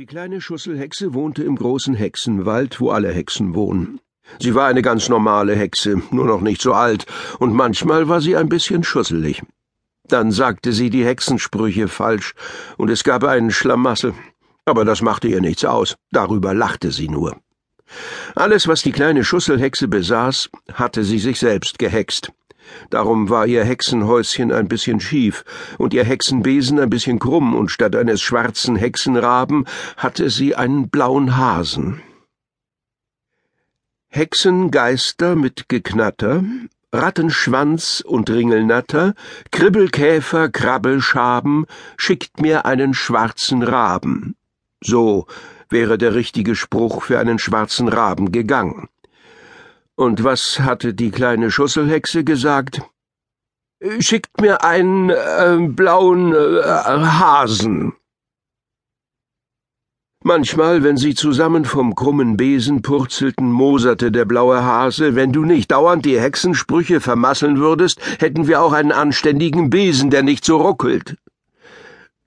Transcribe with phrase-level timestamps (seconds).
[0.00, 4.00] Die kleine Schusselhexe wohnte im großen Hexenwald, wo alle Hexen wohnen.
[4.38, 7.04] Sie war eine ganz normale Hexe, nur noch nicht so alt,
[7.38, 9.42] und manchmal war sie ein bisschen schusselig.
[10.04, 12.32] Dann sagte sie die Hexensprüche falsch,
[12.78, 14.14] und es gab einen Schlamassel.
[14.64, 17.36] Aber das machte ihr nichts aus, darüber lachte sie nur.
[18.34, 22.32] Alles, was die kleine Schusselhexe besaß, hatte sie sich selbst gehext.
[22.90, 25.44] Darum war ihr Hexenhäuschen ein bisschen schief
[25.78, 29.66] und ihr Hexenbesen ein bisschen krumm, und statt eines schwarzen Hexenraben
[29.96, 32.02] hatte sie einen blauen Hasen.
[34.08, 36.42] Hexengeister mit Geknatter,
[36.92, 39.14] Rattenschwanz und Ringelnatter,
[39.52, 44.34] Kribbelkäfer, Krabbelschaben, schickt mir einen schwarzen Raben.
[44.80, 45.26] So
[45.68, 48.88] wäre der richtige Spruch für einen schwarzen Raben gegangen.
[50.00, 52.80] Und was hatte die kleine Schusselhexe gesagt?
[53.98, 57.92] Schickt mir einen äh, blauen äh, Hasen.
[60.24, 65.70] Manchmal, wenn sie zusammen vom krummen Besen purzelten, moserte der blaue Hase, wenn du nicht
[65.70, 71.18] dauernd die Hexensprüche vermasseln würdest, hätten wir auch einen anständigen Besen, der nicht so ruckelt.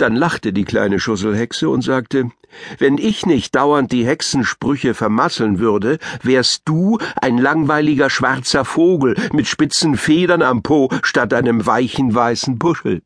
[0.00, 2.30] Dann lachte die kleine Schusselhexe und sagte,
[2.78, 9.46] wenn ich nicht dauernd die Hexensprüche vermasseln würde, wärst du ein langweiliger schwarzer Vogel mit
[9.46, 13.02] spitzen Federn am Po statt einem weichen weißen Puschel.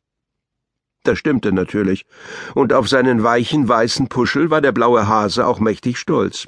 [1.02, 2.04] Das stimmte natürlich,
[2.54, 6.46] und auf seinen weichen weißen Puschel war der blaue Hase auch mächtig stolz.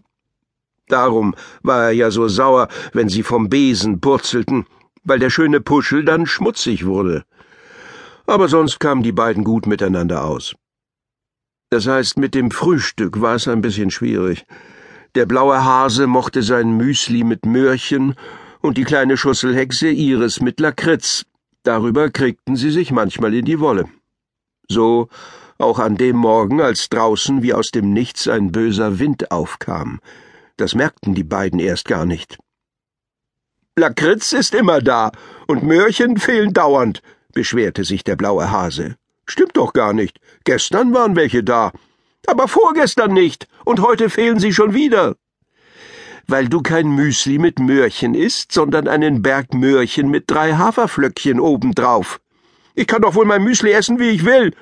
[0.87, 4.65] Darum war er ja so sauer, wenn sie vom Besen purzelten,
[5.03, 7.25] weil der schöne Puschel dann schmutzig wurde
[8.27, 10.55] aber sonst kamen die beiden gut miteinander aus.
[11.71, 14.45] Das heißt, mit dem Frühstück war es ein bisschen schwierig.
[15.15, 18.15] Der blaue Hase mochte sein Müsli mit Möhrchen
[18.61, 21.25] und die kleine Schusselhexe ihres mit Lakritz.
[21.63, 23.87] Darüber kriegten sie sich manchmal in die Wolle.
[24.69, 25.09] So
[25.59, 30.01] auch an dem Morgen, als draußen wie aus dem Nichts ein böser Wind aufkam.
[30.57, 32.39] Das merkten die beiden erst gar nicht.
[33.75, 35.13] Lakritz ist immer da,
[35.47, 37.03] und Möhrchen fehlen dauernd,
[37.37, 38.97] beschwerte sich der blaue Hase.
[39.27, 40.19] Stimmt doch gar nicht.
[40.45, 41.71] Gestern waren welche da.
[42.27, 43.47] Aber vorgestern nicht.
[43.67, 45.17] Und heute fehlen sie schon wieder.
[46.27, 52.21] Weil du kein Müsli mit Möhrchen isst, sondern einen Berg Möhrchen mit drei Haferflöckchen obendrauf.
[52.75, 54.55] Ich kann doch wohl mein Müsli essen, wie ich will.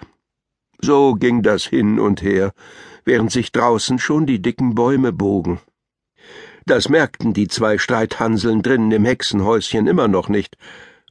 [0.81, 2.53] So ging das hin und her,
[3.05, 5.61] während sich draußen schon die dicken Bäume bogen.
[6.67, 10.57] Das merkten die zwei Streithanseln drinnen im Hexenhäuschen immer noch nicht,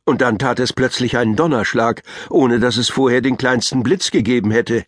[0.05, 4.51] und dann tat es plötzlich einen Donnerschlag, ohne dass es vorher den kleinsten Blitz gegeben
[4.51, 4.85] hätte.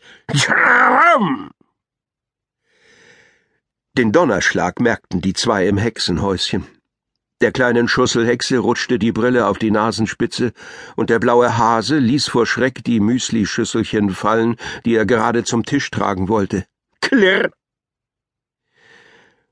[3.97, 6.67] Den Donnerschlag merkten die zwei im Hexenhäuschen.
[7.41, 10.53] Der kleinen Schusselhexe rutschte die Brille auf die Nasenspitze,
[10.95, 14.55] und der blaue Hase ließ vor Schreck die Müslischüsselchen fallen,
[14.85, 16.65] die er gerade zum Tisch tragen wollte.
[17.01, 17.51] Klirr!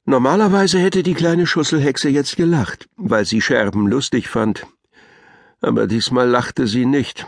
[0.06, 4.66] Normalerweise hätte die kleine Schusselhexe jetzt gelacht, weil sie Scherben lustig fand,
[5.63, 7.25] aber diesmal lachte sie nicht.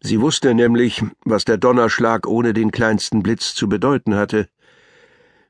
[0.00, 4.48] Sie wusste nämlich, was der Donnerschlag ohne den kleinsten Blitz zu bedeuten hatte.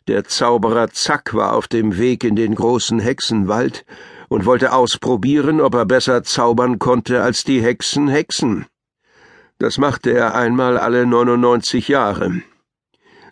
[0.08, 3.84] Der Zauberer Zack war auf dem Weg in den großen Hexenwald
[4.28, 8.66] und wollte ausprobieren, ob er besser zaubern konnte als die Hexen Hexen.
[9.58, 12.42] Das machte er einmal alle 99 Jahre.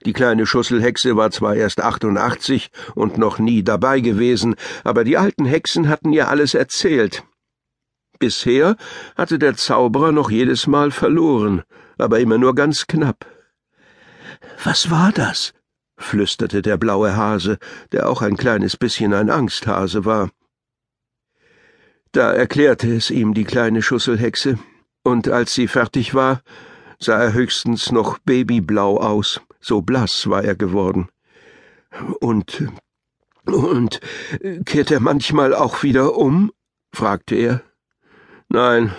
[0.07, 5.45] Die kleine Schusselhexe war zwar erst 88 und noch nie dabei gewesen, aber die alten
[5.45, 7.25] Hexen hatten ihr alles erzählt.
[8.21, 8.77] Bisher
[9.17, 11.63] hatte der Zauberer noch jedes Mal verloren,
[11.99, 13.27] aber immer nur ganz knapp.
[14.63, 15.55] Was war das?
[15.97, 17.59] flüsterte der blaue Hase,
[17.93, 20.31] der auch ein kleines bisschen ein Angsthase war.
[22.13, 24.59] Da erklärte es ihm die kleine Schusselhexe,
[25.03, 26.43] und als sie fertig war,
[26.99, 31.09] sah er höchstens noch babyblau aus, so blass war er geworden.
[32.21, 32.69] Und
[33.47, 34.01] und
[34.67, 36.53] kehrt er manchmal auch wieder um?
[36.93, 37.63] fragte er.
[38.53, 38.93] Nein,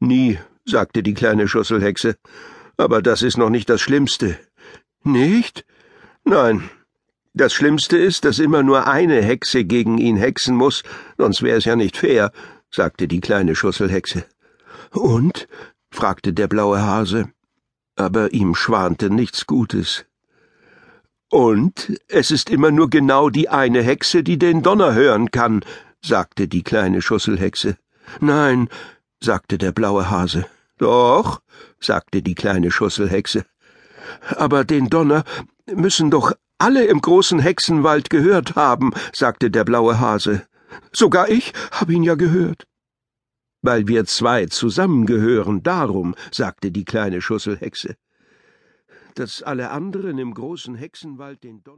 [0.00, 2.16] nie, sagte die kleine Schusselhexe.
[2.76, 4.38] Aber das ist noch nicht das Schlimmste.
[5.02, 5.64] Nicht?
[6.24, 6.68] Nein.
[7.32, 10.82] Das Schlimmste ist, dass immer nur eine Hexe gegen ihn hexen muss,
[11.16, 12.32] sonst wäre es ja nicht fair,
[12.70, 14.26] sagte die kleine Schusselhexe.
[14.90, 15.48] Und?
[15.90, 17.30] fragte der blaue Hase.
[17.96, 20.04] Aber ihm schwante nichts Gutes.
[21.30, 25.64] Und es ist immer nur genau die eine Hexe, die den Donner hören kann,
[26.02, 27.78] sagte die kleine Schusselhexe.
[28.20, 28.68] Nein,
[29.20, 30.46] sagte der blaue Hase.
[30.78, 31.42] Doch,
[31.80, 33.44] sagte die kleine Schusselhexe.
[34.36, 35.24] Aber den Donner
[35.66, 40.46] müssen doch alle im großen Hexenwald gehört haben, sagte der blaue Hase.
[40.92, 42.66] Sogar ich habe ihn ja gehört.
[43.62, 47.96] Weil wir zwei zusammengehören, darum, sagte die kleine Schusselhexe.
[49.14, 51.70] dass alle anderen im großen Hexenwald den Don